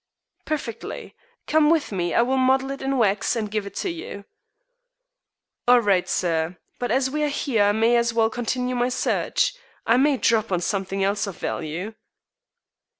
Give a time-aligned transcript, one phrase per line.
[0.45, 1.13] "Perfectly.
[1.45, 2.11] Come with me.
[2.15, 4.25] I will model it in wax and give it to you."
[5.67, 9.53] "All right, sir; but as we are here I may as well continue my search.
[9.85, 11.93] I may drop on something else of value."